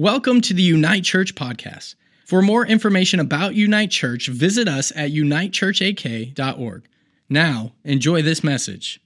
[0.00, 1.94] Welcome to the Unite Church podcast.
[2.24, 6.88] For more information about Unite Church, visit us at unitechurchak.org.
[7.28, 8.98] Now, enjoy this message.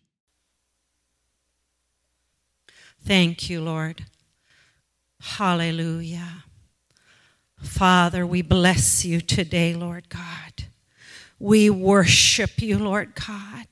[3.04, 4.04] Thank you, Lord.
[5.20, 6.44] Hallelujah.
[7.58, 10.66] Father, we bless you today, Lord God.
[11.40, 13.66] We worship you, Lord God.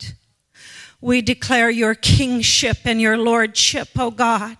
[1.00, 4.56] We declare your kingship and your lordship, O oh God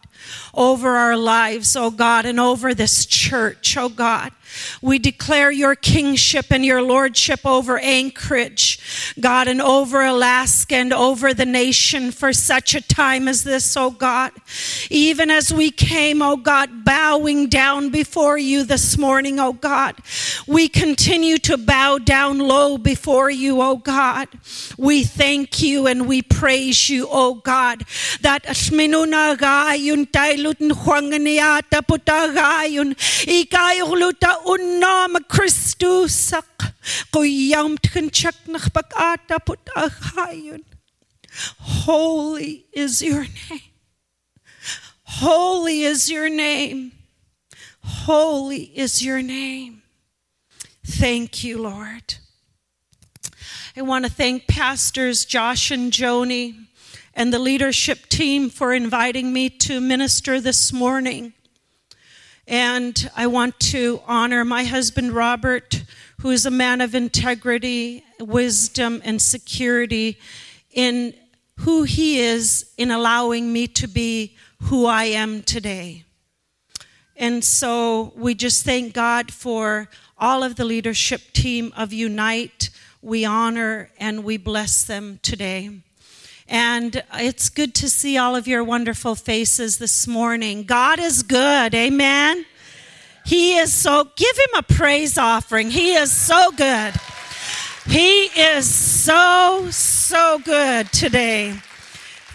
[0.55, 4.33] over our lives, oh God, and over this church, oh God.
[4.81, 11.33] We declare your kingship and your lordship over Anchorage, God, and over Alaska and over
[11.33, 14.33] the nation for such a time as this, oh God.
[14.91, 19.97] Even as we came, oh God, bowing down before you this morning, oh God,
[20.47, 24.29] we continue to bow down low before you, oh God.
[24.77, 27.85] We thank you and we praise you, oh God,
[28.21, 32.95] that tailut huanganiata putagayon
[33.27, 36.75] ikayong luta unam Kristusak
[37.13, 40.63] kuyam tkanchak nakpakata putagayon
[41.59, 43.61] Holy is your name.
[45.05, 46.93] Holy is your name.
[47.83, 49.83] Holy is your name.
[50.85, 52.17] Thank you, Lord.
[53.77, 56.67] I want to thank Pastors Josh and Joni
[57.15, 61.33] and the leadership team for inviting me to minister this morning.
[62.47, 65.85] And I want to honor my husband, Robert,
[66.21, 70.19] who is a man of integrity, wisdom, and security
[70.73, 71.15] in
[71.59, 76.05] who he is in allowing me to be who I am today.
[77.17, 79.89] And so we just thank God for
[80.19, 82.71] all of the leadership team of Unite.
[83.01, 85.83] We honor and we bless them today.
[86.49, 90.65] And it's good to see all of your wonderful faces this morning.
[90.65, 91.75] God is good.
[91.75, 92.45] Amen.
[93.25, 95.71] He is so, give him a praise offering.
[95.71, 96.95] He is so good.
[97.87, 101.55] He is so, so good today.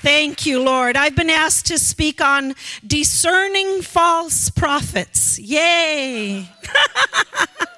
[0.01, 0.95] Thank you, Lord.
[0.95, 2.53] I've been asked to speak on
[2.85, 5.39] discerning false prophets.
[5.39, 6.50] Yay.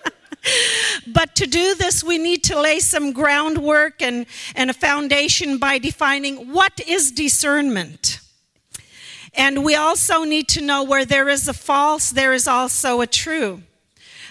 [1.08, 5.78] but to do this, we need to lay some groundwork and, and a foundation by
[5.78, 8.20] defining what is discernment.
[9.34, 13.08] And we also need to know where there is a false, there is also a
[13.08, 13.64] true.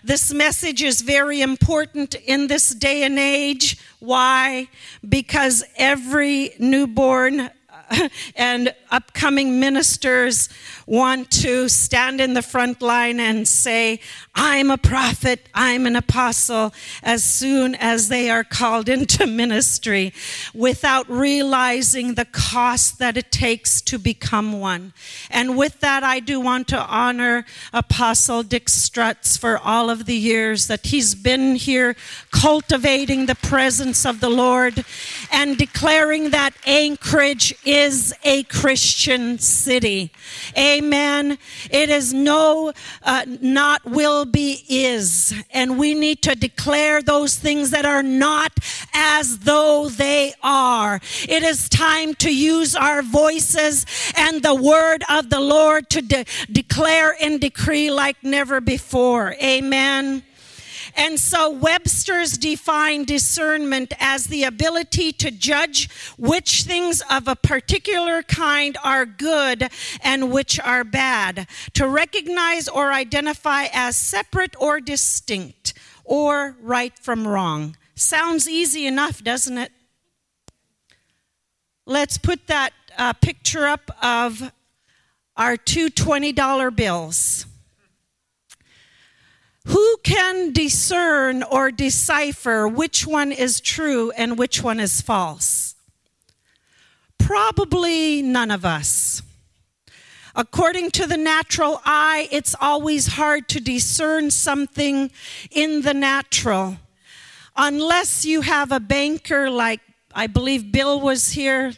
[0.05, 3.79] This message is very important in this day and age.
[3.99, 4.69] Why?
[5.07, 7.51] Because every newborn
[8.37, 10.49] and upcoming ministers
[10.87, 14.01] want to stand in the front line and say,
[14.35, 16.73] I'm a prophet, I'm an apostle,
[17.03, 20.15] as soon as they are called into ministry
[20.55, 24.93] without realizing the cost that it takes to become one.
[25.31, 30.17] And with that, I do want to honor Apostle Dick Strutz for all of the
[30.17, 31.97] years that he's been here
[32.31, 34.85] cultivating the presence of the Lord
[35.31, 40.11] and declaring that Anchorage is a Christian city.
[40.57, 41.39] Amen.
[41.71, 42.73] It is no,
[43.03, 45.35] uh, not will be, is.
[45.51, 48.53] And we need to declare those things that are not
[48.95, 51.01] as though they are.
[51.29, 56.25] It is time to use our voices and the word of the Lord to de-
[56.51, 59.35] declare and decree like never before.
[59.43, 60.23] Amen.
[60.99, 65.89] And so Webster's define discernment as the ability to judge
[66.19, 69.71] which things of a particular kind are good
[70.03, 75.73] and which are bad, to recognize or identify as separate or distinct,
[76.05, 77.77] or right from wrong.
[77.95, 79.71] Sounds easy enough, doesn't it?
[81.87, 84.51] Let's put that uh, picture up of
[85.37, 87.47] our two $20 bills.
[90.29, 95.75] Can discern or decipher which one is true and which one is false?
[97.17, 99.23] Probably none of us.
[100.37, 105.11] According to the natural eye, it's always hard to discern something
[105.51, 106.77] in the natural.
[107.57, 109.81] Unless you have a banker like
[110.15, 111.73] I believe Bill was here,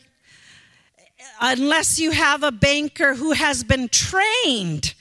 [1.41, 4.95] unless you have a banker who has been trained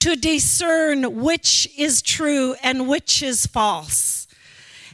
[0.00, 4.26] to discern which is true and which is false.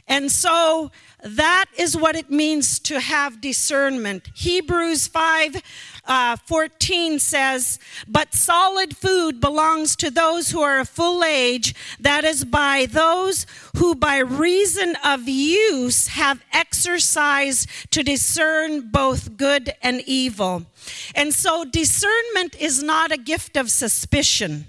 [0.07, 0.91] And so
[1.23, 4.29] that is what it means to have discernment.
[4.35, 5.61] Hebrews 5
[6.05, 12.23] uh, 14 says, But solid food belongs to those who are of full age, that
[12.23, 13.45] is, by those
[13.75, 20.65] who by reason of use have exercised to discern both good and evil.
[21.13, 24.67] And so discernment is not a gift of suspicion.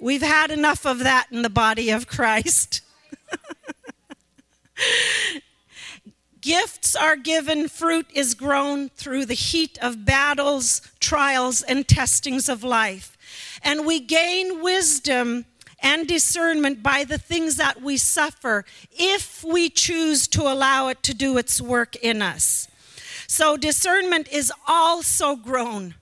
[0.00, 2.80] We've had enough of that in the body of Christ.
[6.40, 12.64] Gifts are given, fruit is grown through the heat of battles, trials, and testings of
[12.64, 13.18] life.
[13.62, 15.44] And we gain wisdom
[15.80, 21.12] and discernment by the things that we suffer if we choose to allow it to
[21.12, 22.68] do its work in us.
[23.26, 25.94] So, discernment is also grown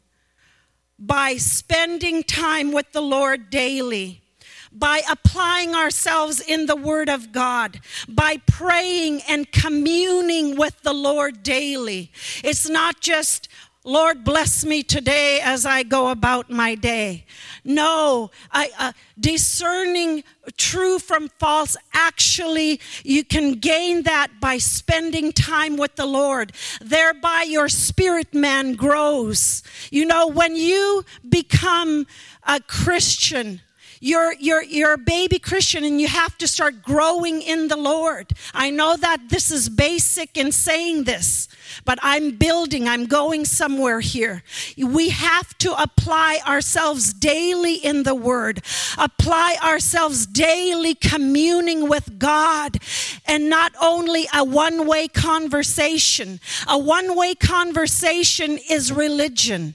[0.98, 4.22] by spending time with the Lord daily
[4.70, 11.42] by applying ourselves in the Word of God, by praying and communing with the Lord
[11.42, 12.12] daily.
[12.44, 13.48] It's not just,
[13.88, 17.25] Lord, bless me today as I go about my day.
[17.64, 20.25] No, I, uh, discerning
[20.58, 26.52] true from false, actually, you can gain that by spending time with the Lord.
[26.82, 29.62] Thereby, your spirit man grows.
[29.91, 32.06] You know, when you become
[32.46, 33.62] a Christian,
[34.00, 38.32] you're, you're, you're a baby Christian and you have to start growing in the Lord.
[38.54, 41.48] I know that this is basic in saying this,
[41.84, 44.42] but I'm building, I'm going somewhere here.
[44.76, 48.62] We have to apply ourselves daily in the Word,
[48.96, 52.78] apply ourselves daily communing with God,
[53.26, 56.40] and not only a one way conversation.
[56.66, 59.74] A one way conversation is religion.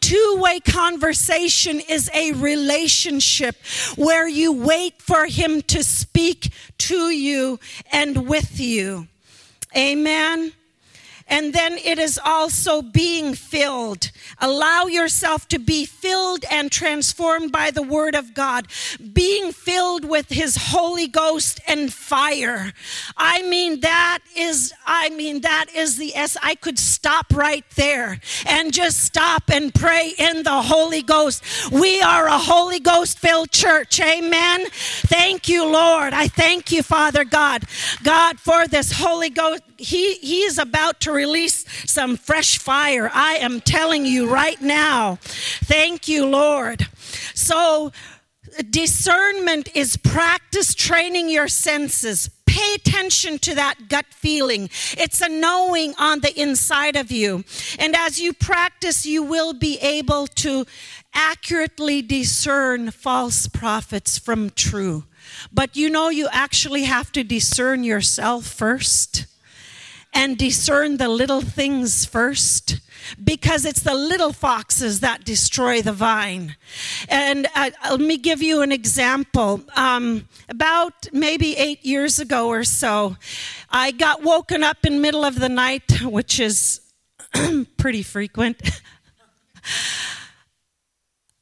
[0.00, 3.56] Two way conversation is a relationship
[3.96, 7.58] where you wait for Him to speak to you
[7.92, 9.08] and with you.
[9.76, 10.52] Amen.
[11.28, 14.10] And then it is also being filled.
[14.38, 18.66] Allow yourself to be filled and transformed by the Word of God,
[19.12, 22.72] being filled with His Holy Ghost and fire.
[23.16, 26.36] I mean, that is, I mean, that is the S.
[26.42, 31.44] I could stop right there and just stop and pray in the Holy Ghost.
[31.70, 34.00] We are a Holy Ghost filled church.
[34.00, 34.64] Amen.
[34.70, 36.14] Thank you, Lord.
[36.14, 37.64] I thank you, Father God,
[38.02, 39.62] God, for this Holy Ghost.
[39.78, 43.10] He, he is about to release some fresh fire.
[43.14, 45.18] I am telling you right now.
[45.22, 46.88] Thank you, Lord.
[47.34, 47.92] So,
[48.70, 52.28] discernment is practice training your senses.
[52.46, 54.68] Pay attention to that gut feeling.
[54.92, 57.44] It's a knowing on the inside of you.
[57.78, 60.66] And as you practice, you will be able to
[61.14, 65.04] accurately discern false prophets from true.
[65.52, 69.26] But you know, you actually have to discern yourself first
[70.12, 72.80] and discern the little things first
[73.22, 76.56] because it's the little foxes that destroy the vine.
[77.08, 79.62] And uh, let me give you an example.
[79.76, 83.16] Um, about maybe eight years ago or so,
[83.70, 86.80] I got woken up in middle of the night, which is
[87.76, 88.60] pretty frequent.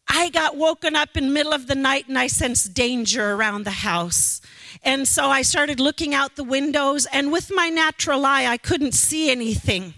[0.08, 3.70] I got woken up in middle of the night and I sensed danger around the
[3.70, 4.40] house.
[4.82, 8.92] And so I started looking out the windows, and with my natural eye, I couldn't
[8.92, 9.94] see anything.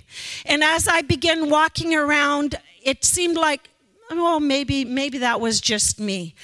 [0.47, 3.69] And as I began walking around, it seemed like
[4.11, 6.35] oh maybe maybe that was just me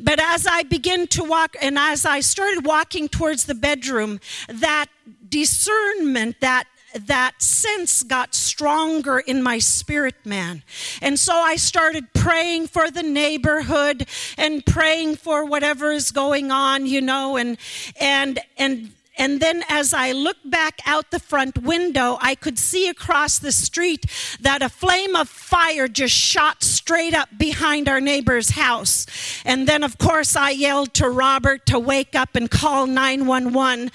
[0.00, 4.18] but as i began to walk and as i started walking towards the bedroom
[4.48, 4.86] that
[5.28, 10.62] discernment that that sense got stronger in my spirit man.
[11.00, 14.06] And so I started praying for the neighborhood
[14.36, 17.56] and praying for whatever is going on, you know, and
[18.00, 22.88] and and and then as I looked back out the front window, I could see
[22.88, 24.06] across the street
[24.40, 29.06] that a flame of fire just shot straight up behind our neighbor's house.
[29.44, 33.90] And then, of course, I yelled to Robert to wake up and call 911.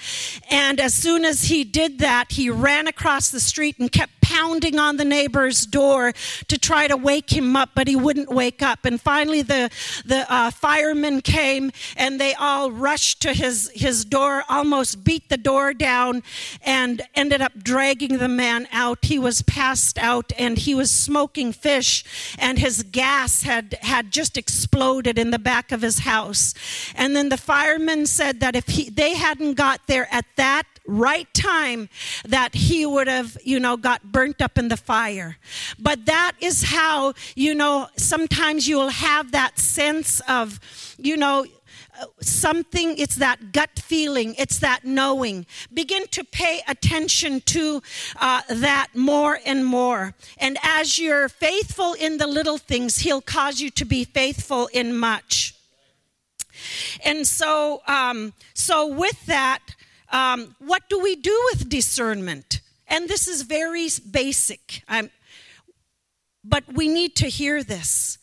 [0.50, 4.78] And as soon as he did that, he ran across the street and kept pounding
[4.78, 6.12] on the neighbor's door
[6.46, 8.84] to try to wake him up, but he wouldn't wake up.
[8.84, 9.70] And finally, the,
[10.04, 15.38] the uh, firemen came and they all rushed to his, his door, almost beat the
[15.38, 16.22] door down,
[16.62, 18.98] and ended up dragging the man out.
[19.06, 22.04] He was passed out and he was smoking fish,
[22.38, 26.52] and his gas had, had just exploded in the back of his house.
[26.94, 31.32] And then the firemen said that if he, they hadn't got there at that right
[31.32, 31.88] time
[32.26, 35.38] that he would have, you know, got burnt up in the fire.
[35.78, 40.60] But that is how, you know, sometimes you'll have that sense of,
[40.98, 41.46] you know,
[42.20, 45.46] something, it's that gut feeling, it's that knowing.
[45.72, 47.82] Begin to pay attention to
[48.20, 50.14] uh, that more and more.
[50.38, 54.96] And as you're faithful in the little things, He'll cause you to be faithful in
[54.96, 55.54] much.
[57.04, 59.60] And so, um, so with that,
[60.10, 62.60] um, what do we do with discernment?
[62.88, 65.10] And this is very basic, I'm,
[66.42, 68.17] but we need to hear this.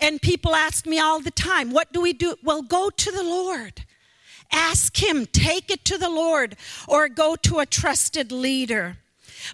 [0.00, 2.36] And people ask me all the time, what do we do?
[2.42, 3.84] Well, go to the Lord.
[4.50, 6.56] Ask Him, take it to the Lord,
[6.88, 8.96] or go to a trusted leader.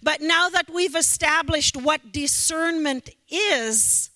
[0.02, 4.10] But now that we've established what discernment is,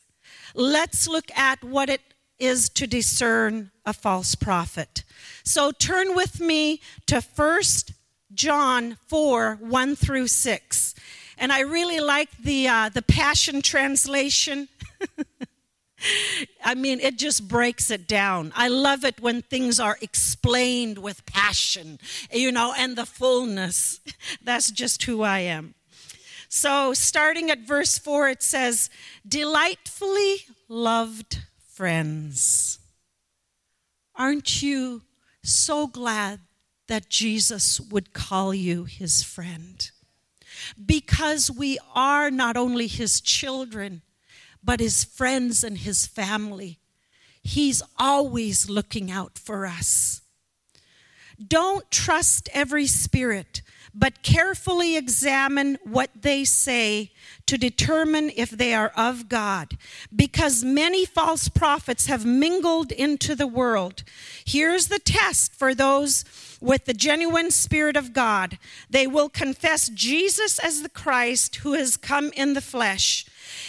[0.55, 2.01] let's look at what it
[2.39, 5.05] is to discern a false prophet.
[5.45, 7.63] So turn with me to 1
[8.35, 10.95] John 4 1 through 6.
[11.39, 14.69] And I really like the, uh, the Passion Translation.
[16.65, 18.53] I mean, it just breaks it down.
[18.55, 21.99] I love it when things are explained with passion,
[22.33, 24.01] you know, and the fullness.
[24.45, 25.75] That's just who I am.
[26.49, 28.91] So, starting at verse 4, it says,
[29.27, 30.39] Delightfully
[30.69, 31.39] loved
[31.69, 32.81] friends.
[34.17, 35.03] Aren't you
[35.43, 36.41] so glad
[36.89, 39.91] that Jesus would call you his friend?
[40.85, 44.03] Because we are not only his children,
[44.63, 46.79] but his friends and his family.
[47.43, 50.21] He's always looking out for us.
[51.45, 53.63] Don't trust every spirit,
[53.95, 57.13] but carefully examine what they say
[57.47, 59.79] to determine if they are of God,
[60.15, 64.05] because many false prophets have mingled into the world.
[64.45, 66.25] Here's the test for those
[66.61, 68.59] with the genuine Spirit of God.
[68.91, 73.25] They will confess Jesus as the Christ who has come in the flesh.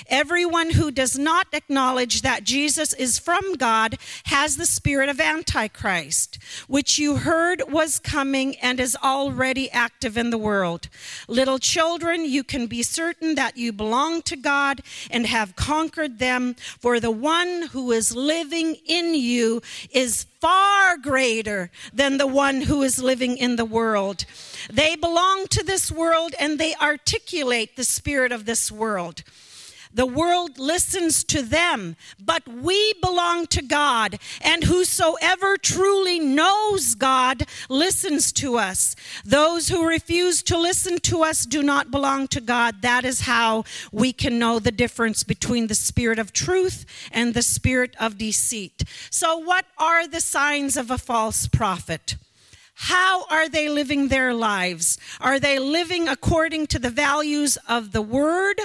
[0.07, 6.37] Everyone who does not acknowledge that Jesus is from God has the spirit of Antichrist,
[6.67, 10.89] which you heard was coming and is already active in the world.
[11.27, 16.55] Little children, you can be certain that you belong to God and have conquered them,
[16.79, 19.61] for the one who is living in you
[19.91, 24.25] is far greater than the one who is living in the world.
[24.71, 29.23] They belong to this world and they articulate the spirit of this world.
[29.93, 37.45] The world listens to them, but we belong to God, and whosoever truly knows God
[37.69, 38.95] listens to us.
[39.25, 42.81] Those who refuse to listen to us do not belong to God.
[42.81, 47.41] That is how we can know the difference between the spirit of truth and the
[47.41, 48.83] spirit of deceit.
[49.09, 52.15] So, what are the signs of a false prophet?
[52.75, 54.97] How are they living their lives?
[55.19, 58.59] Are they living according to the values of the word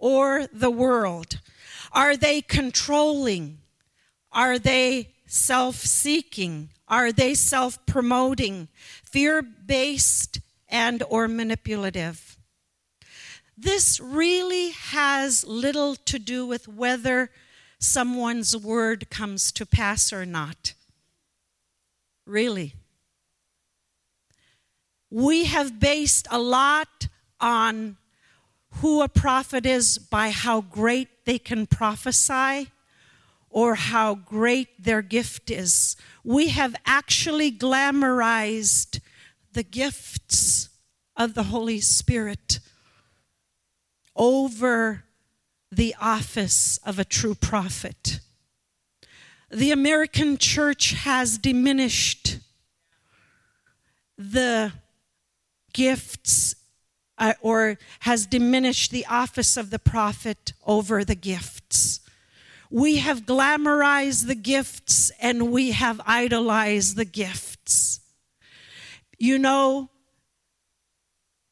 [0.00, 1.38] or the world?
[1.92, 3.58] Are they controlling?
[4.32, 6.70] Are they self seeking?
[6.88, 8.68] Are they self promoting?
[9.04, 12.38] Fear based and or manipulative?
[13.56, 17.30] This really has little to do with whether
[17.78, 20.72] someone's word comes to pass or not.
[22.26, 22.74] Really.
[25.10, 27.08] We have based a lot
[27.40, 27.96] on
[28.74, 32.70] who a prophet is by how great they can prophesy
[33.50, 35.96] or how great their gift is.
[36.24, 39.00] We have actually glamorized
[39.52, 40.68] the gifts
[41.16, 42.60] of the Holy Spirit
[44.16, 45.04] over
[45.72, 48.20] the office of a true prophet.
[49.50, 52.38] The American church has diminished
[54.16, 54.72] the
[55.72, 56.54] gifts
[57.20, 62.00] uh, or has diminished the office of the prophet over the gifts.
[62.70, 68.00] We have glamorized the gifts and we have idolized the gifts.
[69.18, 69.90] You know,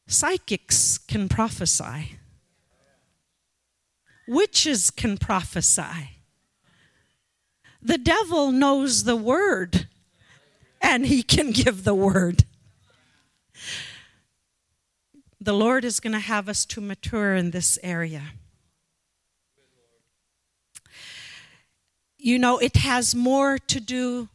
[0.07, 2.17] psychics can prophesy,
[4.27, 6.15] witches can prophesy.
[7.83, 9.87] The devil knows the word
[10.81, 12.45] and he can give the word
[15.40, 18.23] the Lord is going to have us to mature in this area.
[22.16, 24.28] You know, it has more to do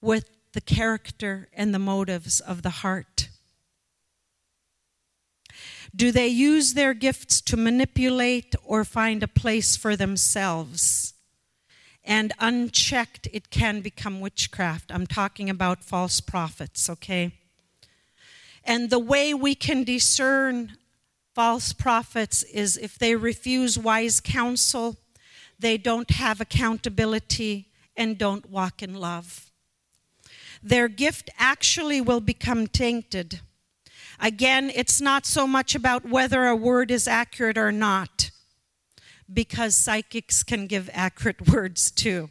[0.00, 3.28] with the character and the motives of the heart.
[5.94, 11.14] Do they use their gifts to manipulate or find a place for themselves?
[12.04, 14.90] And unchecked, it can become witchcraft.
[14.92, 17.37] I'm talking about false prophets, okay?
[18.68, 20.76] And the way we can discern
[21.34, 24.98] false prophets is if they refuse wise counsel,
[25.58, 29.50] they don't have accountability, and don't walk in love.
[30.62, 33.40] Their gift actually will become tainted.
[34.20, 38.30] Again, it's not so much about whether a word is accurate or not,
[39.32, 42.28] because psychics can give accurate words too.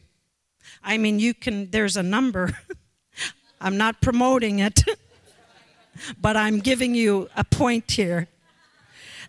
[0.83, 2.59] I mean, you can, there's a number.
[3.59, 4.83] I'm not promoting it.
[6.19, 8.27] but I'm giving you a point here.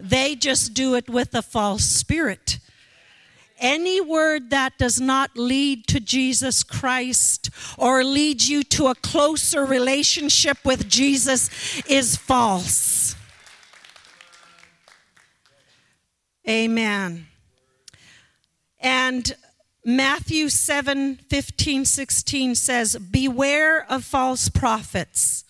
[0.01, 2.59] They just do it with a false spirit.
[3.61, 9.65] any word that does not lead to Jesus Christ or leads you to a closer
[9.65, 11.51] relationship with Jesus
[11.87, 13.17] is false.
[16.49, 17.27] Amen.
[18.81, 19.35] And
[19.85, 25.45] Matthew 7 15, 16 says, Beware of false prophets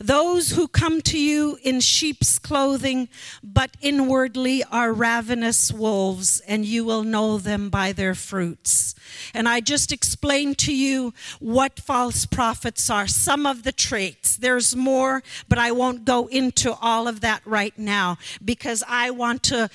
[0.00, 3.10] those who come to you in sheep's clothing,
[3.42, 8.94] but inwardly are ravenous wolves, and you will know them by their fruits.
[9.34, 14.38] And I just explained to you what false prophets are, some of the traits.
[14.38, 19.42] There's more, but I won't go into all of that right now because I want
[19.44, 19.68] to.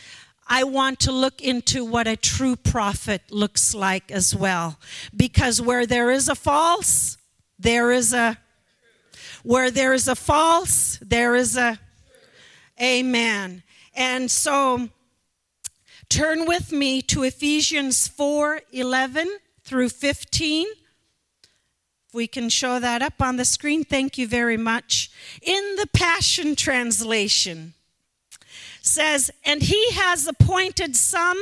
[0.47, 4.77] I want to look into what a true prophet looks like as well.
[5.15, 7.17] Because where there is a false,
[7.57, 8.37] there is a
[9.45, 11.79] where there is a false, there is a
[12.81, 13.61] amen.
[13.95, 14.89] And so
[16.09, 20.67] turn with me to Ephesians 4 11 through 15.
[22.07, 25.11] If we can show that up on the screen, thank you very much.
[25.41, 27.75] In the Passion Translation,
[28.81, 31.41] says, And he has appointed some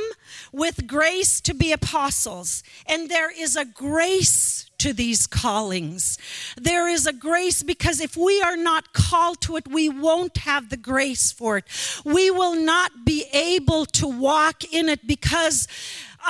[0.52, 2.62] with grace to be apostles.
[2.86, 6.18] And there is a grace to these callings.
[6.60, 10.68] There is a grace because if we are not called to it, we won't have
[10.68, 11.64] the grace for it.
[12.04, 15.66] We will not be able to walk in it because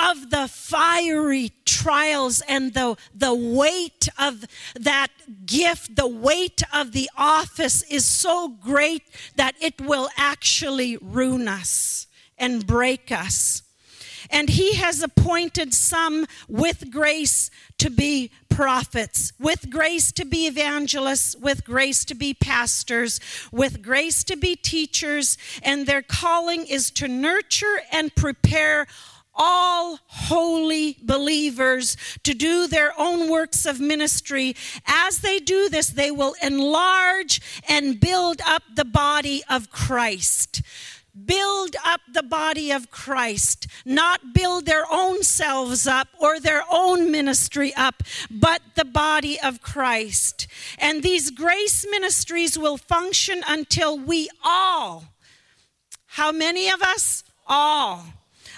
[0.01, 5.09] of the fiery trials and the, the weight of that
[5.45, 9.03] gift, the weight of the office is so great
[9.35, 12.07] that it will actually ruin us
[12.37, 13.63] and break us.
[14.29, 21.35] And he has appointed some with grace to be prophets, with grace to be evangelists,
[21.35, 23.19] with grace to be pastors,
[23.51, 28.87] with grace to be teachers, and their calling is to nurture and prepare
[29.35, 34.55] all holy believers to do their own works of ministry.
[34.85, 40.61] As they do this, they will enlarge and build up the body of Christ.
[41.23, 47.09] Build up the body of Christ, not build their own selves up or their own
[47.09, 50.47] ministry up, but the body of Christ.
[50.77, 55.05] And these grace ministries will function until we all,
[56.07, 57.23] how many of us?
[57.47, 58.05] All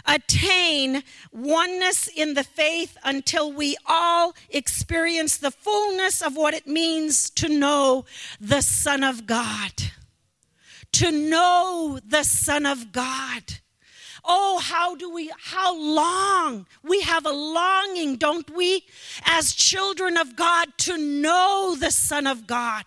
[0.06, 7.30] attain oneness in the faith until we all experience the fullness of what it means
[7.32, 8.06] to know
[8.40, 9.74] the Son of God.
[10.98, 13.44] To know the Son of God.
[14.26, 16.66] Oh, how do we, how long?
[16.82, 18.84] We have a longing, don't we,
[19.24, 22.86] as children of God, to know the Son of God.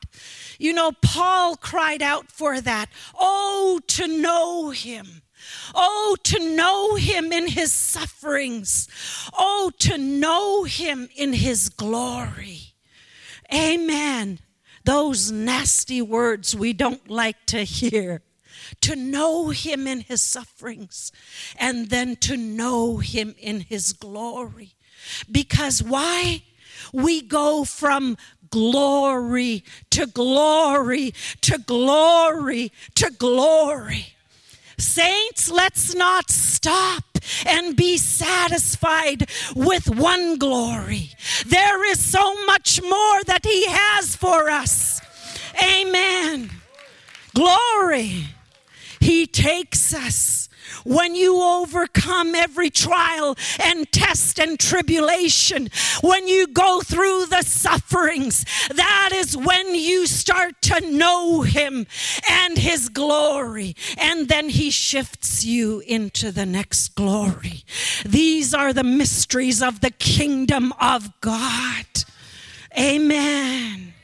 [0.59, 2.91] You know, Paul cried out for that.
[3.15, 5.23] Oh, to know him.
[5.73, 8.89] Oh, to know him in his sufferings.
[9.39, 12.75] Oh, to know him in his glory.
[13.55, 14.41] Amen.
[14.85, 18.23] Those nasty words we don't like to hear.
[18.83, 21.13] To know him in his sufferings
[21.57, 24.75] and then to know him in his glory.
[25.31, 26.43] Because why?
[26.93, 28.17] We go from
[28.51, 34.15] glory to glory to glory to glory.
[34.79, 37.10] Saints, let's not stop
[37.47, 41.11] and be satisfied with one glory.
[41.47, 45.01] There is so much more that He has for us.
[45.63, 46.51] Amen.
[47.35, 48.27] Glory.
[49.01, 50.50] He takes us
[50.85, 55.69] when you overcome every trial and test and tribulation,
[56.01, 61.87] when you go through the sufferings, that is when you start to know Him
[62.29, 63.75] and His glory.
[63.99, 67.65] And then He shifts you into the next glory.
[68.05, 71.87] These are the mysteries of the kingdom of God.
[72.79, 73.95] Amen.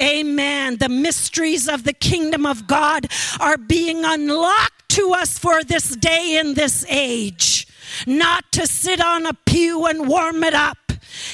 [0.00, 0.78] Amen.
[0.78, 3.06] The mysteries of the kingdom of God
[3.40, 7.66] are being unlocked to us for this day in this age.
[8.06, 10.78] Not to sit on a pew and warm it up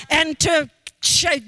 [0.09, 0.71] and to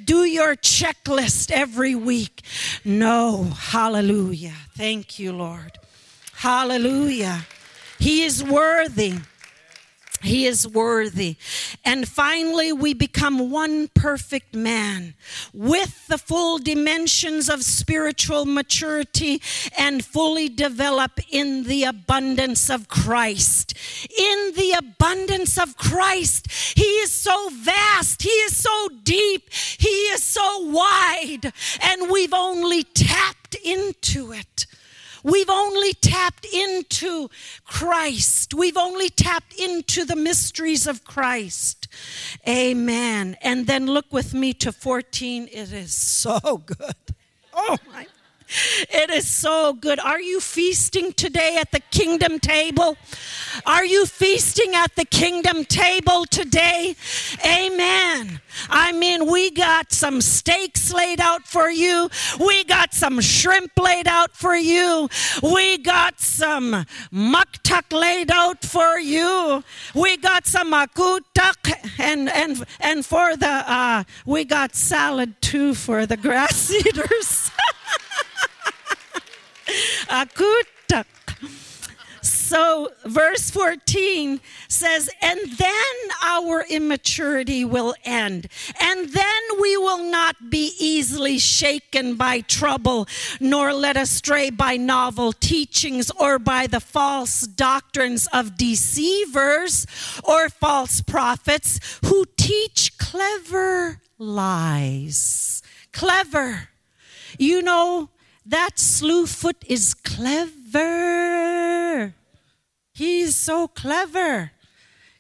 [0.05, 2.43] do your checklist every week.
[2.85, 3.45] No.
[3.45, 4.55] Hallelujah.
[4.77, 5.79] Thank you, Lord.
[6.35, 7.47] Hallelujah.
[7.99, 9.15] He is worthy.
[10.27, 11.37] He is worthy.
[11.85, 15.15] And finally, we become one perfect man
[15.53, 19.41] with the full dimensions of spiritual maturity
[19.79, 23.75] and fully develop in the abundance of Christ.
[24.19, 30.23] In the abundance of Christ, He is so vast, He is so deep, He is
[30.23, 34.67] so wide, and we've only tapped into it.
[35.27, 37.29] We've only tapped into
[37.65, 38.55] Christ.
[38.55, 41.89] We've only tapped into the mysteries of Christ.
[42.49, 43.37] Amen.
[43.43, 45.49] And then look with me to 14.
[45.51, 46.95] It is so good.
[47.53, 48.07] Oh my
[48.91, 49.99] it is so good.
[50.01, 52.97] Are you feasting today at the kingdom table?
[53.65, 56.97] Are you feasting at the kingdom table today?
[57.45, 58.41] Amen.
[58.71, 62.09] I mean, we got some steaks laid out for you.
[62.41, 65.09] We got some shrimp laid out for you.
[65.43, 69.63] We got some muktak laid out for you.
[69.95, 76.07] We got some akutak and and and for the uh, we got salad too for
[76.07, 77.51] the grass eaters.
[80.09, 81.07] Akutak.
[82.27, 88.49] So, verse 14 says, And then our immaturity will end,
[88.81, 93.07] and then we will not be easily shaken by trouble,
[93.41, 99.87] nor led astray by novel teachings or by the false doctrines of deceivers
[100.25, 105.63] or false prophets who teach clever lies.
[105.93, 106.69] Clever.
[107.39, 108.11] You know,
[108.47, 111.35] that Slewfoot is clever.
[112.95, 114.53] He's so clever.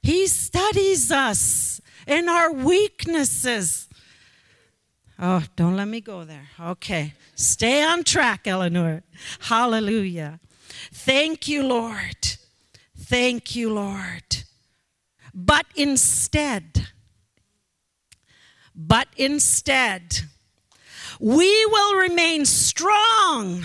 [0.02, 3.88] He studies us in our weaknesses.
[5.18, 6.48] Oh, don't let me go there.
[6.60, 7.14] Okay.
[7.34, 9.02] Stay on track, Eleanor.
[9.40, 10.40] Hallelujah.
[10.92, 12.36] Thank you, Lord.
[12.96, 14.44] Thank you, Lord.
[15.34, 16.88] But instead,
[18.74, 20.22] but instead,
[21.20, 23.64] we will remain strong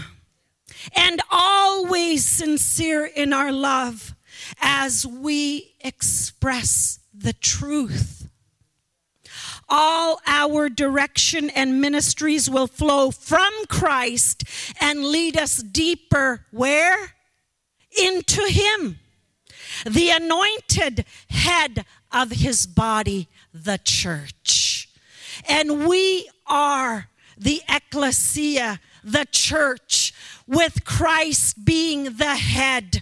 [0.95, 4.15] and always sincere in our love
[4.61, 8.29] as we express the truth.
[9.69, 14.43] All our direction and ministries will flow from Christ
[14.81, 17.13] and lead us deeper where?
[18.01, 18.99] Into Him,
[19.85, 24.89] the anointed head of His body, the church.
[25.47, 27.07] And we are
[27.41, 30.13] the ecclesia, the church,
[30.45, 33.01] with Christ being the head.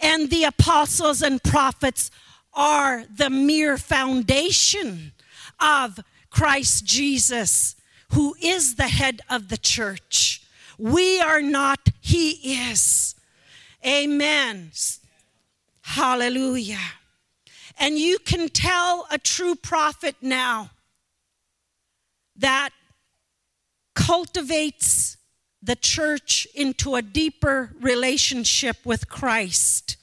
[0.00, 2.10] And the apostles and prophets
[2.54, 5.12] are the mere foundation
[5.60, 6.00] of
[6.30, 7.76] Christ Jesus,
[8.12, 10.42] who is the head of the church.
[10.78, 12.30] We are not, He
[12.70, 13.14] is.
[13.86, 14.70] Amen.
[15.82, 16.78] Hallelujah.
[17.78, 20.70] And you can tell a true prophet now
[22.36, 22.70] that
[23.98, 25.16] cultivates
[25.60, 29.96] the church into a deeper relationship with Christ.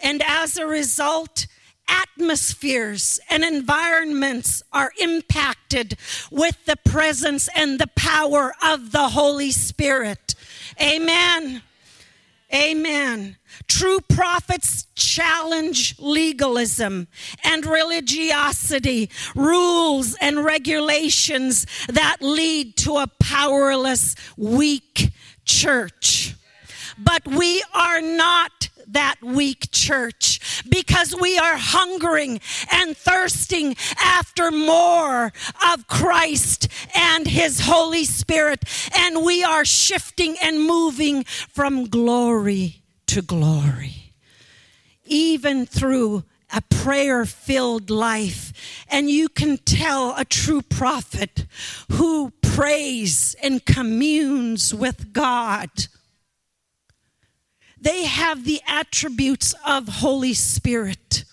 [0.00, 1.46] And as a result,
[1.86, 5.98] atmospheres and environments are impacted
[6.30, 10.34] with the presence and the power of the Holy Spirit.
[10.80, 11.62] Amen.
[12.52, 13.36] Amen.
[13.66, 17.08] True prophets challenge legalism
[17.44, 25.10] and religiosity, rules and regulations that lead to a powerless, weak
[25.44, 26.34] church.
[26.96, 32.40] But we are not that weak church because we are hungering
[32.72, 35.32] and thirsting after more
[35.72, 38.64] of Christ and His Holy Spirit.
[38.96, 44.14] And we are shifting and moving from glory to glory,
[45.04, 48.52] even through a prayer filled life.
[48.88, 51.46] And you can tell a true prophet
[51.92, 55.70] who prays and communes with God
[57.80, 61.24] they have the attributes of Holy Spirit.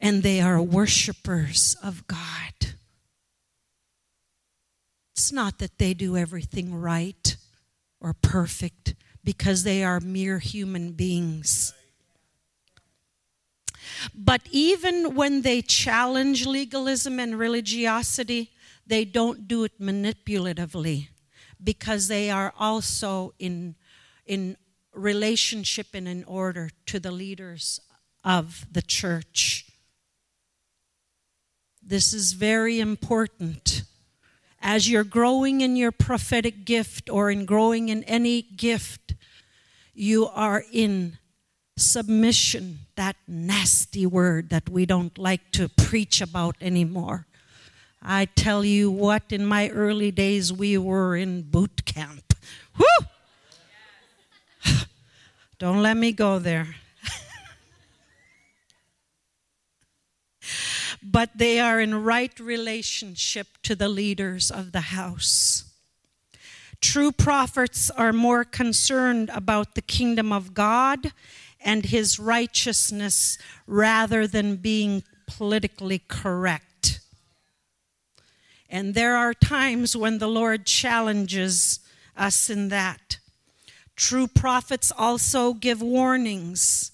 [0.00, 2.74] And they are worshipers of God.
[5.12, 7.36] It's not that they do everything right
[8.00, 11.74] or perfect because they are mere human beings.
[14.14, 18.52] But even when they challenge legalism and religiosity,
[18.86, 21.08] they don't do it manipulatively
[21.62, 23.74] because they are also in,
[24.26, 24.56] in
[24.92, 27.80] relationship and in order to the leaders
[28.24, 29.66] of the church.
[31.82, 33.82] This is very important.
[34.60, 39.14] As you're growing in your prophetic gift or in growing in any gift,
[39.94, 41.18] you are in
[41.76, 47.27] submission, that nasty word that we don't like to preach about anymore.
[48.02, 52.34] I tell you what, in my early days, we were in boot camp.
[52.78, 53.06] Whoo!
[55.58, 56.76] Don't let me go there.
[61.02, 65.64] but they are in right relationship to the leaders of the house.
[66.80, 71.12] True prophets are more concerned about the kingdom of God
[71.60, 76.67] and his righteousness rather than being politically correct.
[78.68, 81.80] And there are times when the Lord challenges
[82.16, 83.18] us in that.
[83.96, 86.92] True prophets also give warnings,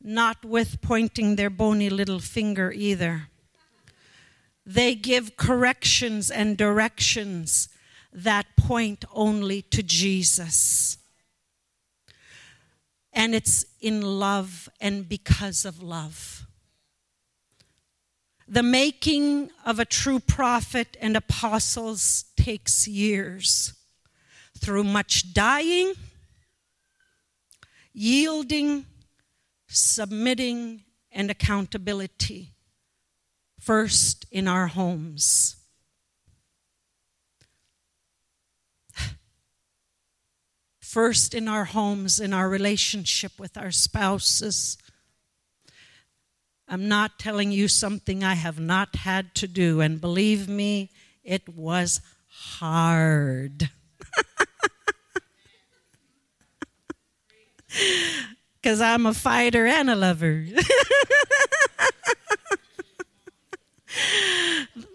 [0.00, 3.28] not with pointing their bony little finger either.
[4.64, 7.68] They give corrections and directions
[8.12, 10.98] that point only to Jesus.
[13.12, 16.46] And it's in love and because of love.
[18.52, 23.72] The making of a true prophet and apostles takes years
[24.58, 25.94] through much dying,
[27.94, 28.84] yielding,
[29.68, 32.52] submitting, and accountability.
[33.58, 35.56] First in our homes.
[40.78, 44.76] First in our homes, in our relationship with our spouses
[46.68, 49.80] I'm not telling you something I have not had to do.
[49.80, 50.90] And believe me,
[51.24, 53.70] it was hard.
[58.60, 60.46] Because I'm a fighter and a lover.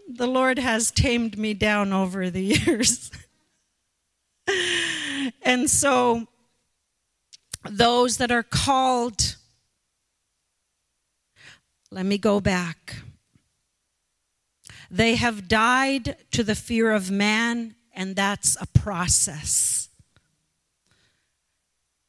[0.07, 3.11] the Lord has tamed me down over the years.
[5.41, 6.27] and so,
[7.69, 9.36] those that are called
[11.91, 12.97] let me go back.
[14.89, 19.89] They have died to the fear of man, and that's a process.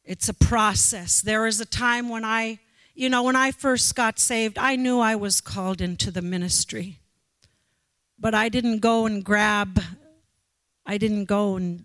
[0.04, 1.20] It's a process.
[1.20, 2.60] There was a time when I,
[2.94, 7.00] you know, when I first got saved, I knew I was called into the ministry.
[8.18, 9.80] But I didn't go and grab,
[10.84, 11.84] I didn't go and,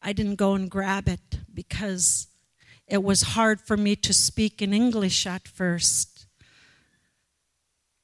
[0.00, 2.28] I didn't go and grab it because
[2.88, 6.26] it was hard for me to speak in English at first.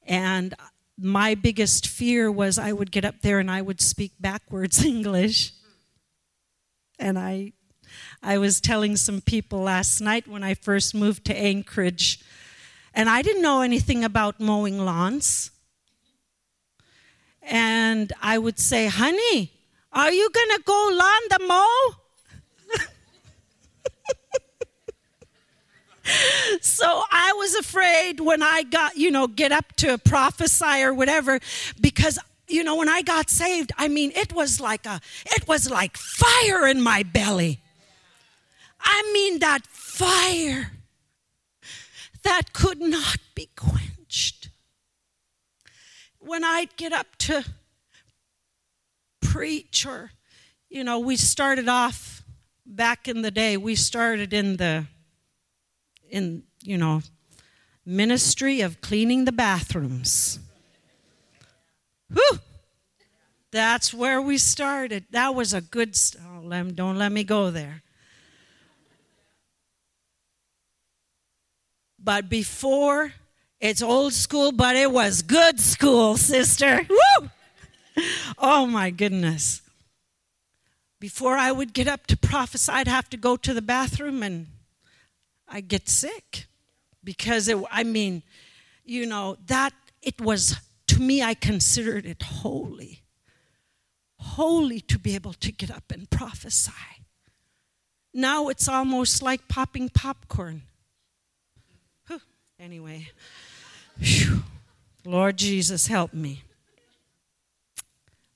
[0.06, 0.54] And
[0.98, 5.52] my biggest fear was I would get up there and I would speak backwards English.
[6.98, 7.52] And I
[8.22, 12.20] I was telling some people last night when I first moved to Anchorage,
[12.92, 15.50] and I didn't know anything about mowing lawns.
[17.42, 19.52] And I would say, honey,
[19.92, 21.90] are you going to go lawn the mow?
[26.60, 31.40] so I was afraid when I got, you know, get up to prophesy or whatever,
[31.80, 35.70] because you know, when I got saved, I mean, it was like a, it was
[35.70, 37.60] like fire in my belly.
[38.80, 40.72] I mean, that fire
[42.22, 44.50] that could not be quenched.
[46.18, 47.44] When I'd get up to
[49.20, 50.10] preach, or,
[50.68, 52.22] you know, we started off
[52.66, 54.86] back in the day, we started in the
[56.14, 57.02] in, you know,
[57.84, 60.38] ministry of cleaning the bathrooms.
[62.12, 62.38] Whew!
[63.50, 65.04] That's where we started.
[65.10, 65.96] That was a good.
[65.96, 67.82] St- oh, let, don't let me go there.
[71.98, 73.12] But before,
[73.60, 76.86] it's old school, but it was good school, sister.
[76.88, 77.30] Woo!
[78.38, 79.62] Oh my goodness.
[81.00, 84.46] Before I would get up to prophesy, I'd have to go to the bathroom and
[85.48, 86.46] I get sick
[87.02, 88.22] because it, I mean,
[88.84, 90.56] you know, that it was,
[90.88, 93.02] to me, I considered it holy.
[94.18, 96.72] Holy to be able to get up and prophesy.
[98.12, 100.62] Now it's almost like popping popcorn.
[102.58, 103.08] Anyway,
[103.98, 104.42] Whew.
[105.04, 106.44] Lord Jesus, help me.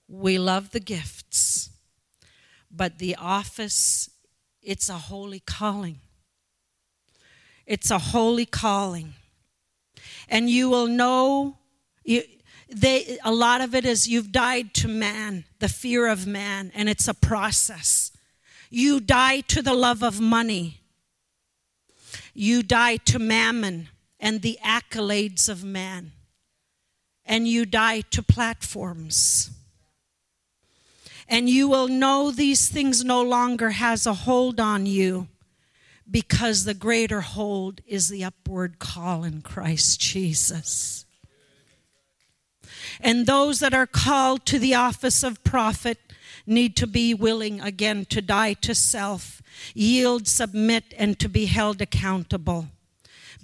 [0.09, 1.71] We love the gifts,
[2.71, 4.11] but the office,
[4.61, 6.01] it's a holy calling.
[7.68, 9.12] It's a holy calling.
[10.31, 11.59] And you will know
[12.02, 12.22] you,
[12.70, 16.88] they, a lot of it is you've died to man, the fear of man, and
[16.88, 18.11] it's a process.
[18.70, 20.81] You die to the love of money.
[22.33, 26.12] You die to mammon and the accolades of man.
[27.26, 29.50] And you die to platforms.
[31.28, 35.28] And you will know these things no longer has a hold on you
[36.11, 41.05] because the greater hold is the upward call in Christ Jesus.
[43.01, 45.99] And those that are called to the office of prophet
[46.47, 49.42] need to be willing again to die to self,
[49.75, 52.68] yield, submit, and to be held accountable.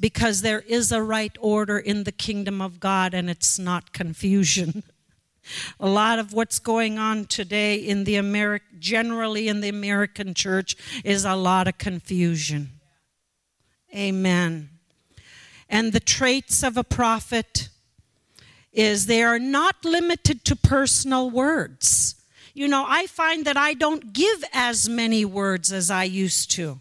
[0.01, 4.83] Because there is a right order in the kingdom of God and it's not confusion.
[5.79, 10.77] A lot of what's going on today in the Ameri- generally in the American church
[11.05, 12.71] is a lot of confusion.
[13.95, 14.71] Amen.
[15.69, 17.69] And the traits of a prophet
[18.73, 22.17] is they are not limited to personal words.
[22.55, 26.81] You know, I find that I don't give as many words as I used to.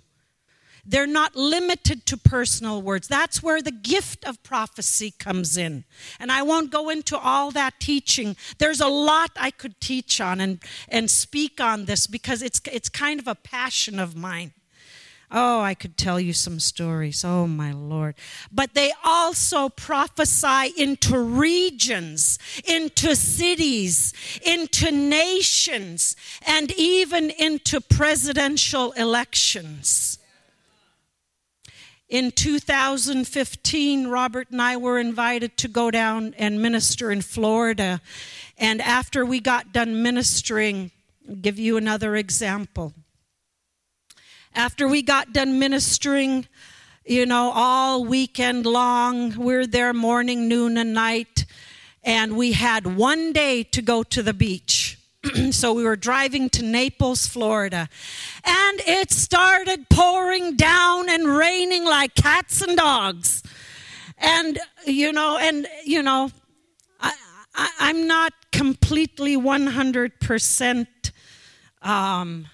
[0.86, 3.08] They're not limited to personal words.
[3.08, 5.86] That's where the gift of prophecy comes in.
[6.20, 8.36] And I won't go into all that teaching.
[8.58, 12.90] There's a lot I could teach on and, and speak on this because it's, it's
[12.90, 14.52] kind of a passion of mine.
[15.36, 17.26] Oh, I could tell you some stories.
[17.26, 18.14] Oh, my Lord.
[18.52, 24.14] But they also prophesy into regions, into cities,
[24.46, 26.16] into nations,
[26.46, 30.20] and even into presidential elections.
[32.14, 38.02] In 2015, Robert and I were invited to go down and minister in Florida.
[38.56, 40.92] And after we got done ministering,
[41.28, 42.94] I'll give you another example.
[44.54, 46.46] After we got done ministering,
[47.04, 51.46] you know, all weekend long, we're there morning, noon, and night,
[52.04, 54.83] and we had one day to go to the beach.
[55.52, 57.88] so we were driving to Naples, Florida,
[58.44, 63.44] and it started pouring down and raining like cats and dogs.
[64.18, 66.32] And, you know, and, you know,
[67.00, 67.14] I,
[67.56, 70.88] I, am not completely 100%
[71.82, 72.46] um,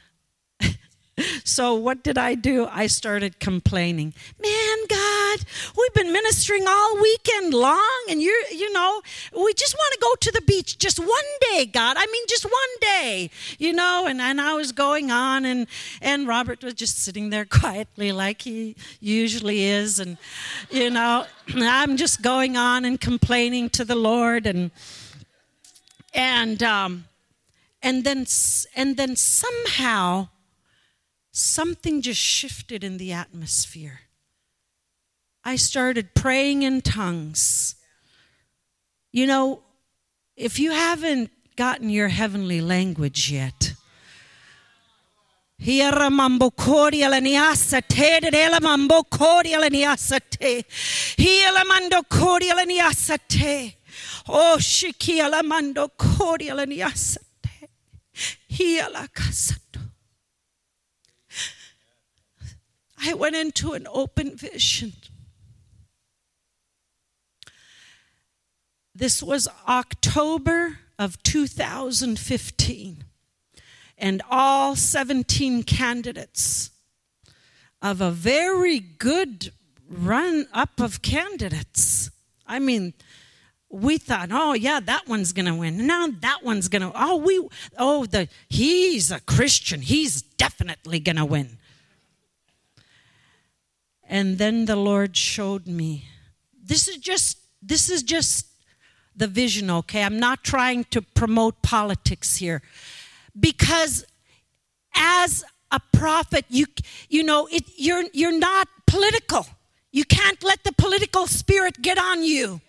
[1.44, 2.68] so what did I do?
[2.72, 4.14] I started complaining.
[4.42, 5.40] Man, God,
[5.78, 9.02] we've been ministering all weekend long, and you're, you know,
[9.34, 11.98] we just want to go to the beach just one day, God.
[11.98, 14.06] I mean, just one day, you know.
[14.08, 15.68] And, and I was going on, and
[16.02, 20.18] and Robert was just sitting there quietly, like he usually is, and
[20.70, 24.72] you know, I'm just going on and complaining to the Lord, and
[26.14, 27.06] and um,
[27.82, 28.26] and then
[28.76, 30.28] and then somehow
[31.39, 34.02] something just shifted in the atmosphere.
[35.43, 37.75] I started praying in tongues.
[39.12, 39.63] You know,
[40.36, 43.73] if you haven't gotten your heavenly language yet,
[45.62, 46.10] Hiera
[46.56, 49.04] koria la niasa te de la mambo
[63.02, 64.94] I went into an open vision.
[68.94, 73.04] This was October of 2015,
[73.98, 76.72] and all 17 candidates
[77.82, 79.54] of a very good
[79.90, 82.12] run up of candidates.
[82.46, 82.94] I mean,
[83.70, 85.86] we thought, oh yeah, that one's gonna win.
[85.88, 86.92] Now that one's gonna.
[86.94, 87.48] Oh, we.
[87.78, 89.82] Oh, the he's a Christian.
[89.82, 91.58] He's definitely gonna win.
[94.10, 96.06] And then the Lord showed me.
[96.62, 98.48] This is just this is just
[99.15, 100.04] the vision, okay?
[100.04, 102.62] I'm not trying to promote politics here.
[103.39, 104.06] Because
[104.95, 106.65] as a prophet, you
[107.08, 109.45] you know, it, you're you're not political.
[109.91, 112.62] You can't let the political spirit get on you.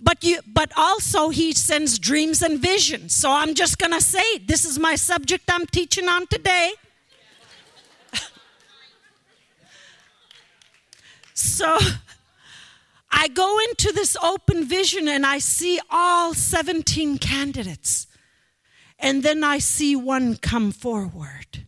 [0.00, 3.14] But you but also he sends dreams and visions.
[3.14, 6.72] So I'm just going to say this is my subject I'm teaching on today.
[11.34, 11.76] So
[13.10, 18.06] I go into this open vision and I see all 17 candidates.
[18.98, 21.66] And then I see one come forward.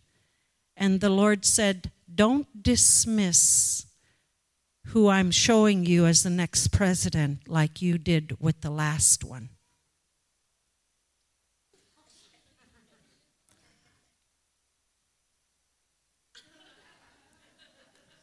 [0.76, 3.87] And the Lord said, Don't dismiss
[4.87, 9.50] who I'm showing you as the next president like you did with the last one.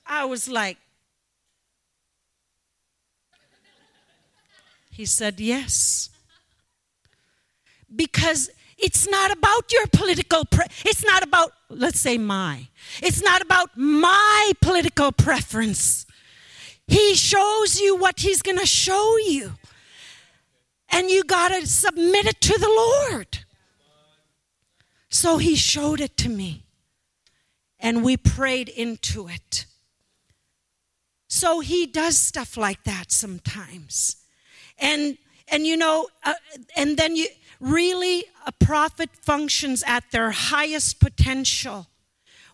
[0.05, 0.77] I was like,
[4.93, 6.09] He said, Yes.
[7.93, 12.67] Because it's not about your political, pre- it's not about, let's say, my.
[13.01, 16.05] It's not about my political preference.
[16.87, 19.53] He shows you what He's going to show you.
[20.89, 23.39] And you got to submit it to the Lord.
[25.09, 26.65] So He showed it to me.
[27.79, 29.65] And we prayed into it.
[31.27, 34.22] So He does stuff like that sometimes
[34.83, 35.17] and
[35.47, 36.33] and you know uh,
[36.75, 37.27] and then you
[37.59, 41.87] really a prophet functions at their highest potential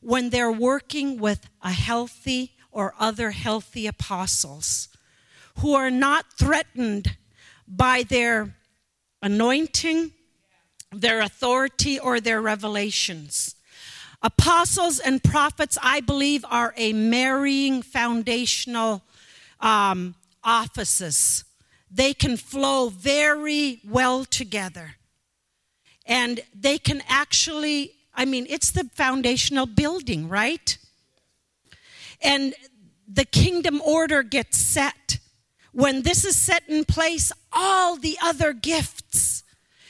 [0.02, 4.88] when they're working with a healthy or other healthy apostles
[5.58, 7.18] who are not threatened
[7.68, 8.56] by their
[9.22, 10.12] anointing,
[10.92, 13.56] their authority, or their revelations.
[14.22, 19.02] Apostles and prophets, I believe, are a marrying foundational
[19.60, 21.44] um, offices.
[21.92, 24.96] They can flow very well together.
[26.06, 30.78] And they can actually, I mean, it's the foundational building, right?
[32.22, 32.54] And
[33.08, 35.20] the kingdom order gets set.
[35.72, 39.44] When this is set in place, all the other gifts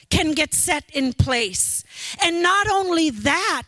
[0.10, 1.84] can get set in place.
[2.22, 3.68] And not only that,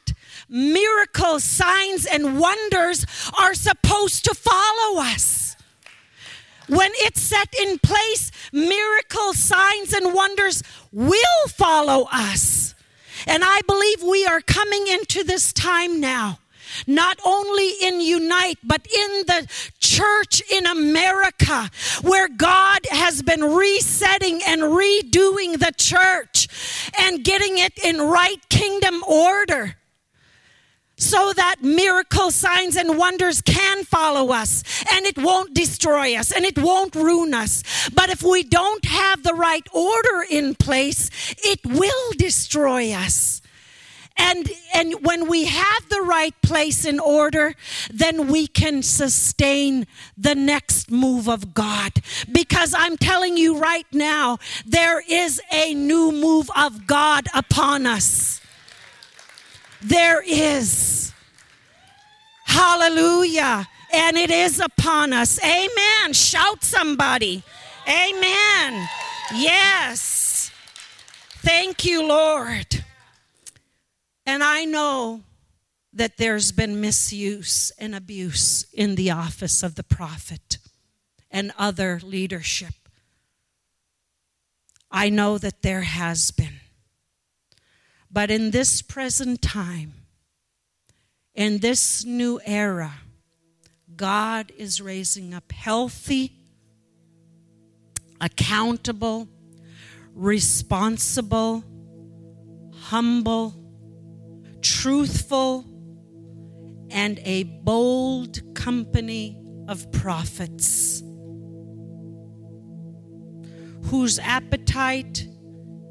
[0.50, 3.06] miracles, signs, and wonders
[3.40, 5.51] are supposed to follow us.
[6.72, 10.63] When it's set in place, miracles, signs, and wonders
[10.93, 12.76] will follow us.
[13.28, 16.39] And I believe we are coming into this time now
[16.88, 19.45] not only in Unite, but in the
[19.82, 21.69] church in America,
[22.01, 26.47] where God has been resetting and redoing the church
[26.97, 29.76] and getting it in right kingdom order
[31.02, 36.45] so that miracle signs and wonders can follow us and it won't destroy us and
[36.45, 37.64] it won't ruin us.
[37.93, 41.10] But if we don't have the right order in place,
[41.43, 43.41] it will destroy us.
[44.18, 47.56] And, and when we have the right place in order,
[47.91, 51.93] then we can sustain the next move of God.
[52.32, 58.41] Because I'm telling you right now, there is a new move of God upon us.
[59.82, 61.14] There is.
[62.46, 63.68] Hallelujah.
[63.94, 65.42] And it is upon us.
[65.44, 66.14] Amen.
[66.14, 67.44] Shout somebody.
[67.88, 68.88] Amen.
[69.34, 70.52] Yes.
[71.40, 72.84] Thank you, Lord.
[74.26, 75.22] And I know
[75.94, 80.58] that there's been misuse and abuse in the office of the prophet
[81.30, 82.74] and other leadership.
[84.90, 86.61] I know that there has been.
[88.12, 89.93] But in this present time,
[91.34, 92.93] in this new era,
[93.95, 96.34] God is raising up healthy,
[98.20, 99.30] accountable,
[100.14, 101.64] responsible,
[102.76, 103.55] humble,
[104.62, 105.66] truthful,
[106.89, 109.38] and a bold company
[109.70, 111.01] of prophets
[113.84, 115.28] whose appetite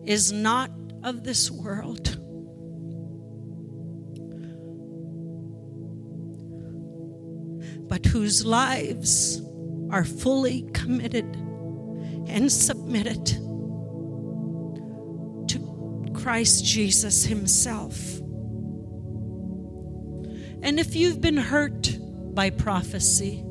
[0.05, 0.71] is not
[1.03, 2.17] of this world.
[7.89, 9.43] But whose lives
[9.91, 11.25] are fully committed
[12.29, 13.27] and submitted
[15.49, 18.19] to Christ Jesus Himself.
[20.63, 21.97] And if you've been hurt
[22.35, 23.45] by prophecy,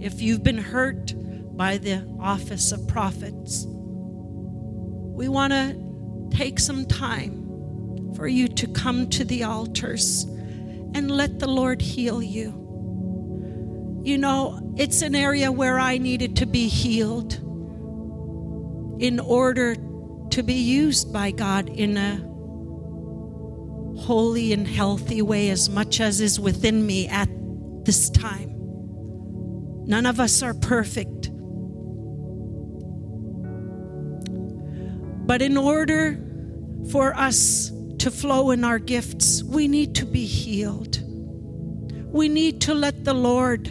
[0.00, 1.12] if you've been hurt
[1.56, 5.91] by the office of prophets, we want to
[6.32, 10.24] take some time for you to come to the altars
[10.94, 12.58] and let the Lord heal you.
[14.02, 17.34] You know, it's an area where I needed to be healed
[19.00, 19.76] in order
[20.30, 22.16] to be used by God in a
[24.00, 27.28] holy and healthy way as much as is within me at
[27.84, 28.50] this time.
[29.86, 31.21] None of us are perfect.
[35.32, 36.18] But in order
[36.90, 41.00] for us to flow in our gifts, we need to be healed.
[42.12, 43.66] We need to let the Lord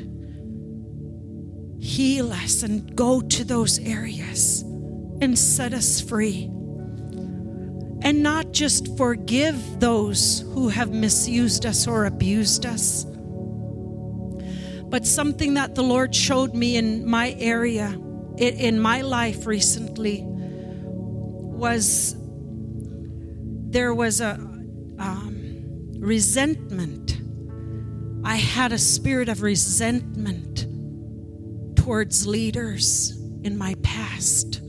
[1.80, 4.64] heal us and go to those areas
[5.22, 6.46] and set us free
[8.02, 13.06] and not just forgive those who have misused us or abused us.
[14.90, 17.96] But something that the Lord showed me in my area,
[18.40, 20.26] in my life recently,
[21.62, 22.16] was
[23.70, 24.32] there was a
[24.98, 27.22] um, resentment.
[28.24, 30.66] I had a spirit of resentment
[31.78, 33.12] towards leaders
[33.44, 34.62] in my past.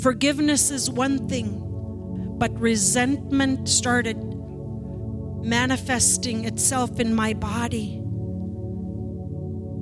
[0.00, 4.16] Forgiveness is one thing, but resentment started
[5.44, 8.02] manifesting itself in my body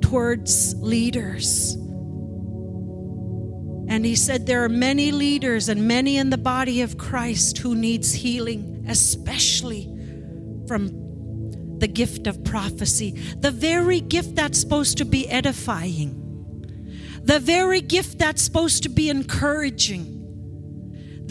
[0.01, 1.77] towards leaders.
[3.91, 7.75] And he said there are many leaders and many in the body of Christ who
[7.75, 9.83] needs healing, especially
[10.65, 16.15] from the gift of prophecy, the very gift that's supposed to be edifying,
[17.21, 20.21] the very gift that's supposed to be encouraging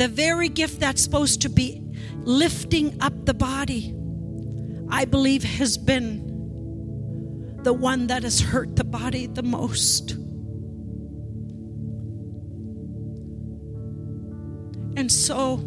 [0.01, 1.83] the very gift that's supposed to be
[2.23, 3.95] lifting up the body,
[4.89, 10.17] I believe has been the one that has hurt the body the most.
[15.01, 15.59] And so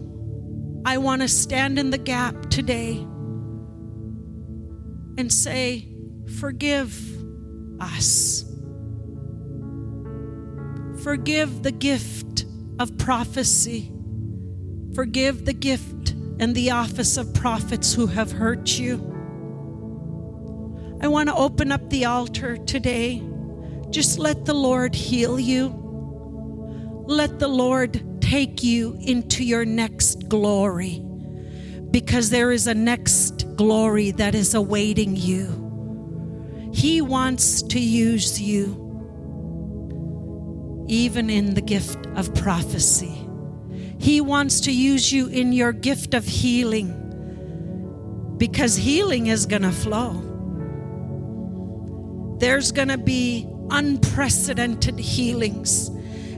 [0.86, 2.98] I want to stand in the gap today
[5.18, 5.88] and say,
[6.38, 6.96] Forgive
[7.82, 8.46] us.
[11.04, 12.46] Forgive the gift
[12.78, 13.92] of prophecy.
[14.94, 18.98] Forgive the gift and the office of prophets who have hurt you.
[21.02, 23.24] I want to open up the altar today.
[23.90, 25.74] Just let the Lord heal you.
[27.08, 31.00] Let the Lord take you into your next glory
[31.92, 36.72] because there is a next glory that is awaiting you.
[36.74, 38.66] He wants to use you,
[40.88, 43.16] even in the gift of prophecy.
[44.00, 46.90] He wants to use you in your gift of healing
[48.38, 50.14] because healing is going to flow.
[52.40, 55.90] There's going to be unprecedented healings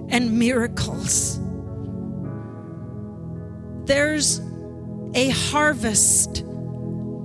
[0.10, 1.40] and miracles.
[3.86, 4.42] There's
[5.14, 6.44] a harvest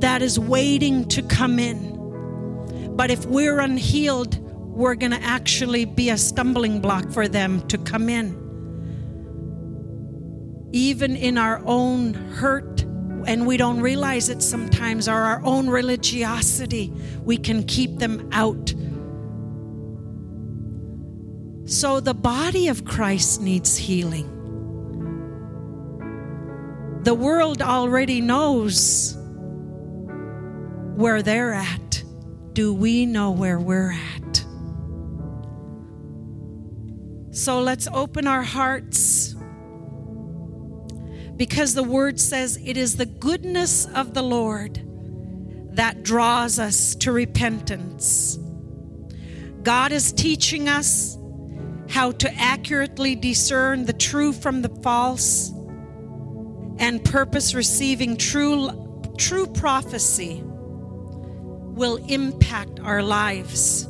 [0.00, 2.94] that is waiting to come in.
[2.96, 7.78] But if we're unhealed, we're going to actually be a stumbling block for them to
[7.78, 8.38] come in.
[10.72, 12.82] Even in our own hurt,
[13.26, 16.92] and we don't realize it sometimes, or our own religiosity,
[17.24, 18.74] we can keep them out.
[21.66, 24.39] So the body of Christ needs healing.
[27.02, 29.16] The world already knows
[30.96, 32.04] where they're at.
[32.52, 34.44] Do we know where we're at?
[37.30, 39.34] So let's open our hearts
[41.36, 44.86] because the word says it is the goodness of the Lord
[45.72, 48.38] that draws us to repentance.
[49.62, 51.16] God is teaching us
[51.88, 55.50] how to accurately discern the true from the false
[56.80, 58.70] and purpose receiving true
[59.16, 63.86] true prophecy will impact our lives.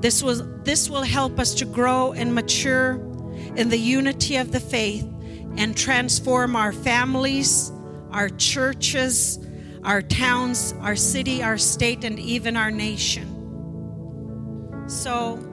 [0.00, 2.94] This was this will help us to grow and mature
[3.56, 5.06] in the unity of the faith
[5.56, 7.72] and transform our families,
[8.10, 9.38] our churches,
[9.84, 13.34] our towns, our city, our state and even our nation.
[14.88, 15.44] So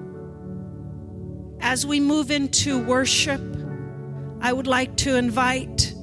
[1.60, 3.42] as we move into worship,
[4.42, 5.95] I would like to invite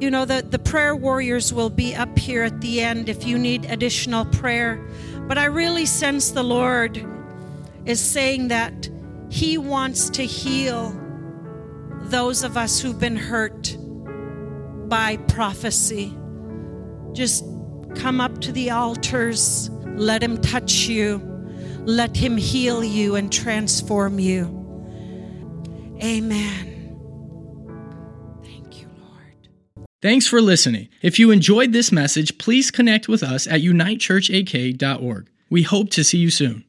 [0.00, 3.38] you know, the, the prayer warriors will be up here at the end if you
[3.38, 4.84] need additional prayer.
[5.28, 7.04] But I really sense the Lord
[7.86, 8.88] is saying that
[9.30, 10.98] He wants to heal
[12.02, 13.76] those of us who've been hurt
[14.88, 16.14] by prophecy.
[17.12, 17.44] Just
[17.94, 21.18] come up to the altars, let Him touch you,
[21.84, 24.60] let Him heal you and transform you.
[26.02, 26.73] Amen.
[30.04, 30.90] Thanks for listening.
[31.00, 35.30] If you enjoyed this message, please connect with us at unitechurchak.org.
[35.48, 36.64] We hope to see you soon.